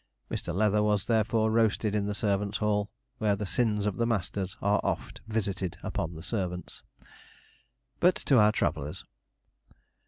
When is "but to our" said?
7.99-8.51